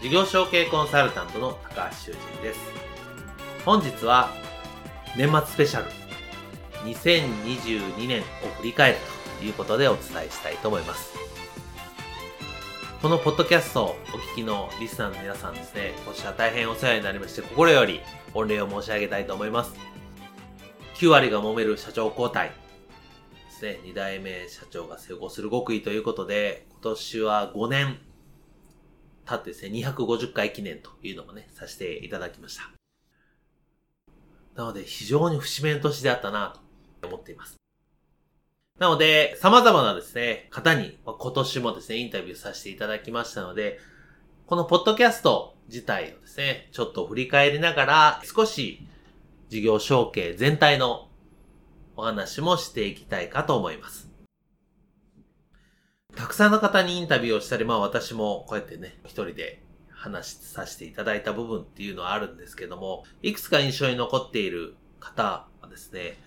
[0.00, 2.60] 事業承継コンサルタントの高橋修人です。
[3.64, 4.30] 本日は
[5.16, 5.90] 年末スペシャル
[6.84, 8.24] 2022年を
[8.58, 8.98] 振り返る
[9.38, 11.14] ということでお伝えしたいと思います。
[13.00, 18.00] このポッドキャストをお聞きのリスナーの皆さんですね、今年は大変お世話になりまして、心より
[18.34, 19.74] 御礼を申し上げたいと思います。
[20.96, 22.54] 9割が揉める社長交代で
[23.50, 27.98] すね、2代目社長が成功する極意ということで、今年は5年
[29.26, 32.70] 経ってですね、250回記念というのもね、させていただきました。
[34.54, 36.56] なので、非常に節目の年であったな
[37.00, 37.56] と思っています。
[38.78, 43.80] なので、様々なですね、方に、今年もですね、インタビューさせていただきましたので、
[44.46, 48.86] このポッドキャスト自体をですね、ちょっと振り返りながら、少し
[49.48, 51.08] 事業承継全体の
[51.96, 54.05] お話もしていきたいかと思います。
[56.16, 66.18] たくさんの方にインタビューをしたり、まあ私もこうやってね、一人で話させていただいた部分っていうのはあるんですけども、いくつか印象に残っている方はですね、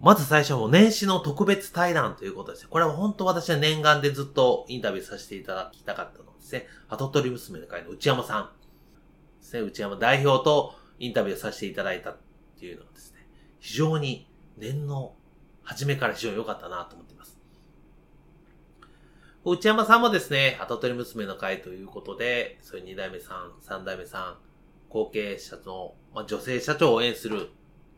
[0.00, 2.68] まず最初も年始の特別対談ということですね。
[2.70, 6.66] これは本当私は念願でずっとインタビューさせていただきたかったのですね。
[6.88, 8.50] 跡取り娘の会の内山さん
[9.40, 9.62] ですね。
[9.62, 12.16] 内山代表とインタビューさせていただいたっ
[12.58, 13.26] ていうのはですね、
[13.58, 14.28] 非常に
[14.58, 15.14] 年の
[15.62, 17.39] 初めから非常に良かったなと思っています
[19.42, 24.36] 内山さんもですね、後取り娘の会ということで、そういう二代目さん、三代目さん、
[24.90, 27.48] 後継者の、まあ、女性社長を応援する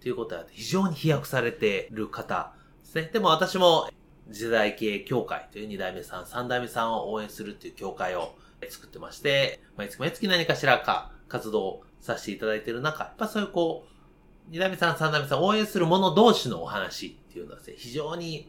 [0.01, 2.55] ということは非常に飛躍されている方
[2.85, 3.11] ですね。
[3.13, 3.91] でも私も
[4.29, 8.37] 時代系協会という二代目さん、三代目さんを応援するという協会を
[8.69, 18.49] 作ってまして、毎月毎月何かしらか活動させていただいている中、やっぱそういうこう、二代目さん、三代目さんを応援する者同士のお話っていうのはですね、非常に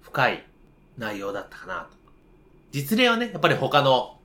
[0.00, 0.44] 深い
[0.98, 2.01] 内容だったかなと
[2.72, 4.18] 実例はね、やっぱり他の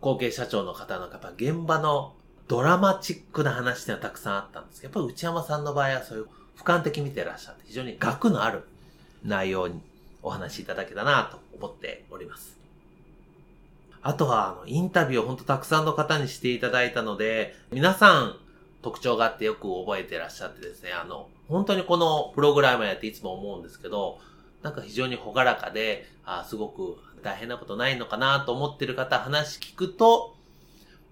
[0.00, 2.14] 後継社長の方の方、現場の
[2.48, 8.64] ドラマチックな話っていうのはたくさんあったんですけど、やっぱり内山さんの場合はそういう俯瞰的見てらっしゃって、非常に額のある
[9.24, 9.80] 内容に
[10.22, 12.56] お話しいただけたなと思っております。
[14.02, 18.36] あとは、あの、インタビューを本当たくさんの方にしていただいたので、皆さん
[18.82, 24.18] 特徴があってよく覚えてらっしゃってですね、あの、本当にこのプログラムやっていつも思うんですけど、
[24.62, 30.36] なんか非常にほがらかで、あすごく大変なことないのかなと思ってる方話聞くと、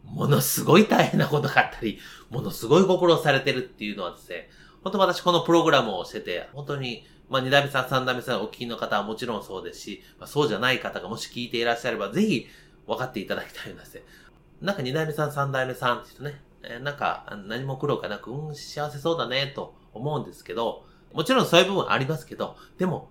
[0.05, 1.99] ものすごい大変なことがあったり、
[2.31, 4.49] ものすごいご苦労されてるっていうのはですね、
[4.83, 12.47] 本当私このプログラムをしてて、本当に、まあ、二代目さん、三代目さん、お聞きの方はもちろんそうですし、まあ、そうじゃない方がもし聞いていらっしゃれば、ぜひ
[12.87, 14.03] 分かっていただきたいんですね。
[14.61, 23.11] なんか二代目さん、三代目さんって人ね、えー、なんか何も苦労がなく、うん、幸せそうだね、と思うんですけど、もちろんそういう部分ありますけど、でも、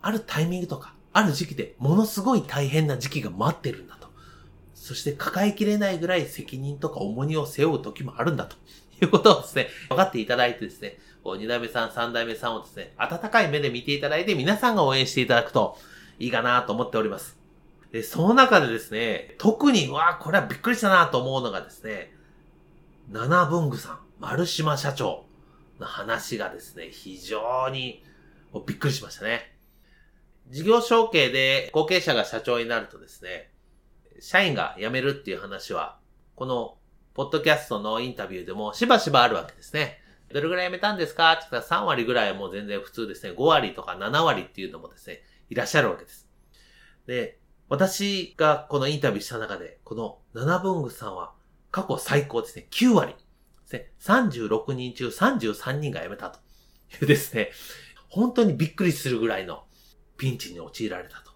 [0.00, 4.08] あるタイミングとか、ある時期でものすごい大変な時期が待ってるんだと。
[4.74, 8.56] そして抱えきれないぐらい責任とか重荷を背負う時もあるんだと。
[9.00, 15.76] いうことをですね、分かっていただいてですね、二代目さん、三代目さんをですね、温かい目で見ていただいて皆さんが応援していただくと
[16.18, 17.38] いいかなと思っております。
[17.92, 22.12] で、その中でですね、特に、わあ、これはびっくりしたなと思うのがですね、
[23.10, 25.24] 七文具さん、丸島社長
[25.78, 28.02] の話がですね、非常に
[28.66, 29.54] びっくりしましたね。
[30.50, 33.52] 事業承継で後継者が社長になるとですね、
[34.20, 35.98] 社員が辞めるっていう話は、
[36.34, 36.74] この、
[37.14, 39.98] ポッドキャストのインタビューでもしばしばあるわけですね。
[40.32, 41.32] どれぐらい辞めたんですか？
[41.32, 43.34] って言ったら3割ぐらいはもう全然普通ですね。
[43.36, 46.28] 5割とか7割っていうのもですね、いらっしゃるわけです。
[47.06, 51.34] で、私がこのインタビューした中で、この七文具さんは
[51.72, 52.68] 過去最高ですね。
[52.70, 53.18] 9割で
[53.66, 53.90] すね。
[54.00, 56.38] 36人中33人が辞めたと
[57.00, 57.50] いうですね、
[58.08, 59.64] 本当にびっくりするぐらいの
[60.18, 61.32] ピンチに陥られたと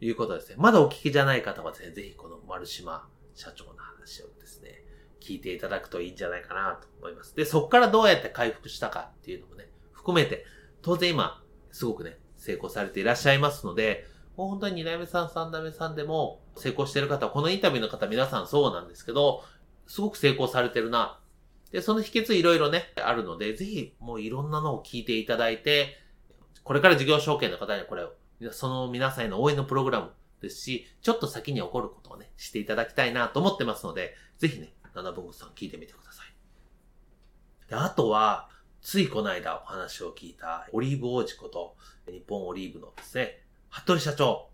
[0.00, 0.56] いうことですね。
[0.58, 4.82] まだお聞きじゃない方はですね、ぜひこの丸島社長の話をですね、
[5.20, 7.34] 聞いていただくといいんじゃないかなと思います。
[7.34, 10.44] で、そこからどうやって回復したかっていうのもね、含めて、
[10.82, 14.04] 当然今、すごくね、成功されていらっしゃいますので、
[14.36, 19.44] もう本当に2代目さん、3代目さんでも成功してる方、このインタビューの方皆さんそうなんですけど、
[19.86, 21.20] すごく成功されてるな。
[21.70, 25.98] で、その秘訣いろいろね、あるので、ぜひもういろんなのを聞いていただいて、
[26.66, 28.12] これから事業承継の方にこれを、
[28.50, 30.10] その皆さんへの応援のプログラム
[30.42, 37.70] ですし、ちょっと先に起こることをね、していただきたいなと思ってますので、ぜひね、七分さん聞いてみてください。
[37.70, 38.48] で、あとは、
[38.80, 41.76] ついこの間お話を聞いた、オリーブ王子こと、
[42.10, 44.48] 日本オリーブのですね、服部社長。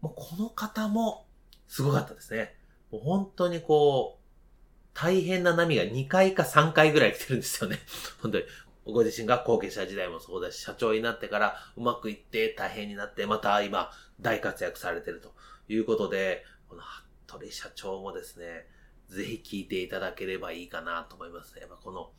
[0.00, 1.26] もうこの方も
[1.68, 2.56] すごかったですね。
[2.90, 4.24] もう本当にこう、
[4.94, 7.80] 大変な波が2回か3回ぐらい来てるんですよね。
[8.22, 8.44] 本当に。
[8.86, 13.90] ご自身が後継者時代もそうだし、社長になってからうまくいって大変になって、また今
[14.20, 15.32] 大活躍されてると
[15.68, 16.82] いうことで、この
[17.26, 18.66] 服部社長もですね、
[19.08, 21.62] ぜひ聞いていただければいいかなと思いますね。
[21.62, 22.10] やっぱこの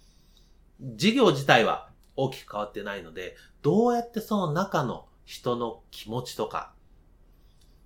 [0.79, 6.73] 事業自体は大きく変わってないので、どうやってその中の人の気持ちとか、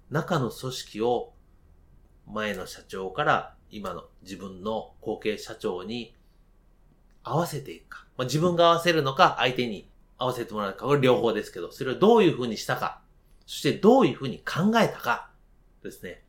[0.09, 1.33] 中の組織を
[2.27, 6.15] 前の社長から今の自分の後継社長に
[7.23, 8.05] 合わせていくか。
[8.17, 13.01] まあ、自分が合わせるのか、相手に合わせてもらうか、これ両方ですけど、それをどういうふうにしたか、
[13.45, 15.29] そしてどういうふうに考えたか
[15.83, 16.23] ですね。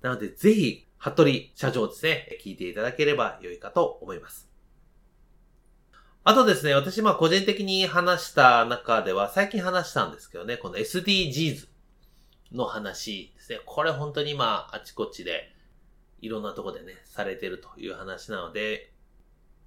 [0.00, 4.48] なので、ぜひ、服部社長ですね、聞いていただければ良いかと思います。
[6.24, 11.66] あとですね、私、まあ、個人的に話した中では、最近話したんですけどね、この SDGs
[12.52, 13.60] の話ですね。
[13.66, 15.52] これ本当に今、あちこちで、
[16.20, 18.91] いろんなとこでね、されてるという話なので、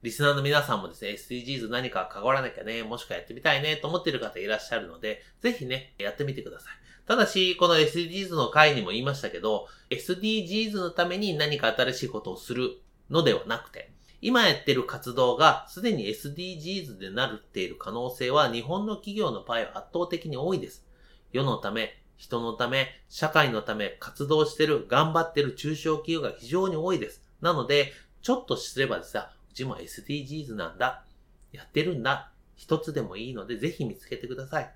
[0.05, 6.73] リスナーの皆さんもですね、SDGs 何か関わらなきゃね、もしくはやってみたいねと思っている方いらっしゃるので、ぜひね、やってみてください。
[7.07, 12.77] ただし、この SDGs の回にも言いましたけど、SDGs のために何か新しいことをする
[13.09, 20.85] のではなくて、今やってる活動がすでに SDGs でなるっている可能性は日本の企業の場合は圧倒的に多いです。
[21.31, 27.23] 世のため、人のため、社会のため活動してる、頑張ってる中小企業が非常に多いです。
[27.41, 27.91] なので、
[28.21, 31.05] ちょっとすればですうちも SDGs なんだ。
[31.51, 32.31] やってるんだ。
[32.55, 34.75] 一つでもいいので、ぜひ見つけてください。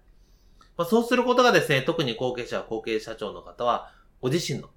[0.78, 3.92] まあ、そうすることがですね、特に後継者、後継社長の方は、
[4.22, 4.70] ご自身の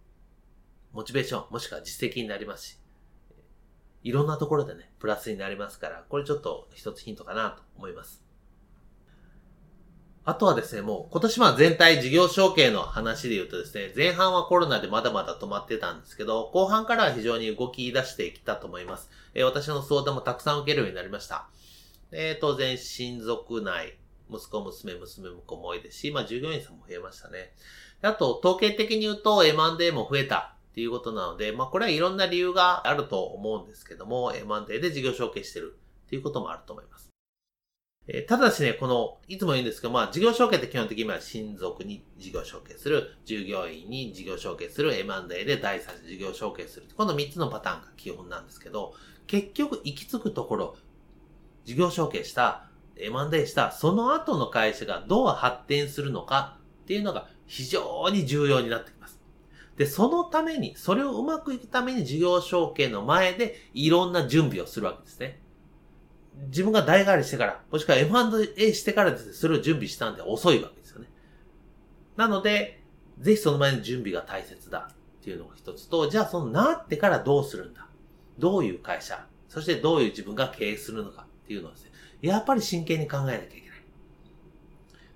[0.93, 2.79] モチベーション、もしくは実績になりますし、
[4.03, 8.22] いろんなところでね、プラスになりますから、これちょっと一つヒントかなと思います。
[10.25, 19.11] あとはですね、もう今年は全体事業承継の話で言うとですね、前半はコロナでまだまだ止まってたんですけど、後半からは非常に動き出してきたと思います。
[19.35, 21.49] えー、私の相談もたくさん受けるようになりました。
[22.13, 23.99] えー、当然、親族内、
[24.31, 27.53] 息子、娘、娘、婿も多いですし、まあ従業員さんも増えましたね。
[28.03, 35.77] あと、統計的に言うと M&A も増えたっていうことなので、まあこれはいろんな理由があると思うんですけども、M&A で事業承継してる
[36.07, 37.12] っていうこともあると思います。
[38.09, 46.87] えー、ただしね、この、いつも言うんですけど、まあ、事業承継って基本的には親族に事業承継する、従業員に事業承継する、M&A で第三者事業承継する。
[46.97, 48.95] この3つのパターンが基本なんですけど、
[49.29, 50.77] 結局行き着くところ、
[51.65, 59.21] 事業承継した、M&A した、その後の会社がどう発展するのかっていうのが非常に重要になってきます。
[59.77, 65.41] で、そのために、それをうまくいくために事業承継の前でいろんな準備をするわけですね。
[66.49, 71.09] 自分が代替わりしてから、もしくは M&A してからですね、それを準備したんで遅いわけですよね。
[72.17, 72.83] なので、
[73.19, 77.87] ぜひその前の準備が大切だっていうのが一つと、じゃあそのなってからどうするんだ？
[78.39, 79.27] どういう会社？
[79.49, 81.91] そしてどういう自分が経営するのかっていうのをですね、
[82.23, 83.61] やっぱり真剣に考えなきゃいけない。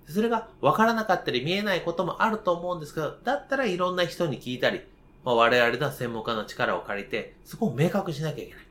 [0.09, 4.83] それが分からなかったり見えないこともあると思うんですけど、だったらいろんな人に聞いたり、
[5.25, 8.63] まあ、我々の専門家の力を借りて、そこを明確しなきゃいけない。
[8.63, 8.67] っ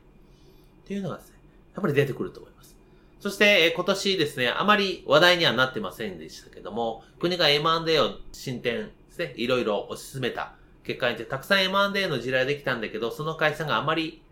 [0.86, 1.35] ていうのがですね、
[1.76, 2.74] やっぱり出てくると思います。
[3.20, 10.54] そして、今年ですね、あまり話題にはなってませんでしたけども、国が M&A を進展ですね、いろいろ推し進めた
[10.84, 14.22] 結果にて、たくさん M&A の地雷できたんだけど、その会社があまり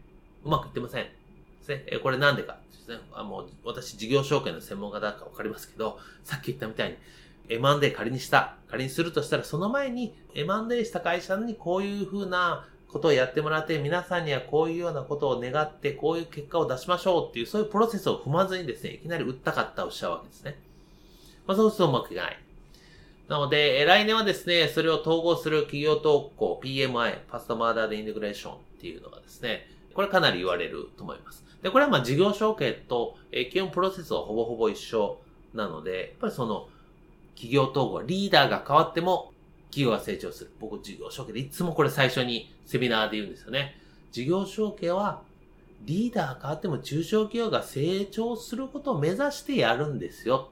[0.44, 1.04] うまくいってません。
[1.04, 1.10] で
[1.62, 1.98] すね。
[2.02, 2.98] これなんでかですね。
[3.12, 6.96] あもう私、事業承継の専門家だかわかりますけど、さっき言ったみたいに、
[7.48, 20.56] M&A 仮にした、仮にするとしたら、その前に M&A した会社にこういうふうなことをやってもらって、皆さんにはこういうようなことを願って、こういう結果を出しましょうっていう、そういうプロセスを踏まずにですね、いきなり売ったかったをしちゃうわけですね。
[21.44, 22.38] まあ、そうするとうまくいかない。
[23.26, 31.42] なので、来年はですね、それを統合する企業統合 PMI、パストマーダーでインテグレーションっていうのがですね、これかなり言われると思います。
[31.62, 35.18] で、これはまあ事業承継と、え基本プロセスはほぼほぼ一緒
[35.52, 36.68] なので、やっぱりその、
[37.34, 39.33] 企業統合、リーダーが変わっても
[39.74, 40.52] 企業が成長する。
[40.60, 43.76] 僕、事業承継でいつもこれ最初にセミナーで言うんですよね。
[44.12, 45.22] 事業承継は
[45.82, 50.50] リーダー変わっても中小企業が成長することを目指してやるんですよ。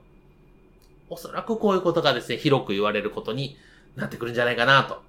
[1.09, 3.57] おそらくこういうことがですね、広く言われることに
[3.95, 5.03] なってくるんじゃないかなと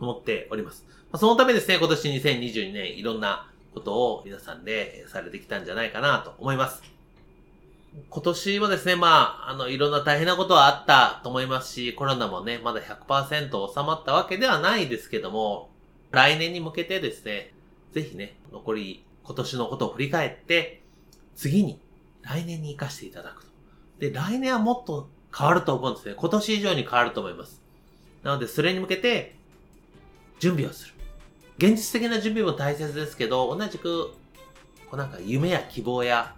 [0.00, 0.84] 思っております。
[1.14, 6.95] そのためですね、今年2022年いろんなことを皆さんでされてきたんじゃないかなと思います。
[8.10, 15.70] 今年もですね、まあ、あの、いろんな大変なことはあったと思いますし、コロナもね、まだ100%収まったわけではないですけども、
[16.10, 17.52] 来年に向けてですね、
[17.92, 20.82] ぜひね、残り今年のことを振り返って、
[21.34, 21.80] 次に
[22.22, 23.50] 来年に活かしていただくと。
[23.98, 26.14] で、来年はもっと変わると思うんですね。
[26.16, 27.62] 今年以上に変わると思います。
[28.22, 29.36] なので、それに向けて、
[30.38, 30.94] 準備をする。
[31.58, 34.12] 現実的な準備も大切ですけど、同じく、
[34.90, 36.34] こうなんか夢や希望や、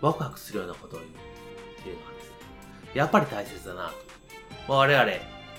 [0.00, 2.34] ワクワクするようなことを言うっていうのはですね、
[2.94, 4.72] やっぱり大切だなと。
[4.72, 5.12] 我々、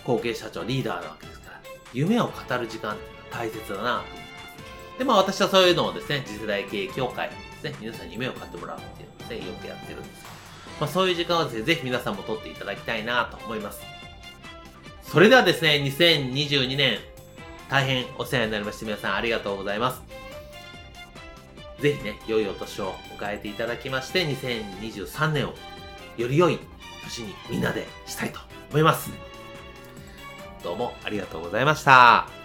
[0.05, 1.62] 後継社長、リーダーなわけですから、
[1.93, 10.25] 夢を語る時間って大切だなとで、まあ私はそういうのをですね、次世代経営協会ですね、皆さんに夢を買ってもらうっていうのをですね、よくやってるんです
[10.79, 13.81] まあそういう時間をですね、ぜひ皆さんも取っていただきたいなと思います。
[15.03, 17.00] それではですね、2022年、
[17.69, 20.03] 大変お世話になりまして、皆さんありがとうございます。
[21.81, 25.53] ぜひね、良いお年を迎えていただきまして、2023年を
[26.17, 26.59] より良い
[27.03, 29.12] 年にみんなでしたいと思います。
[30.63, 32.38] どうもありがとうございました。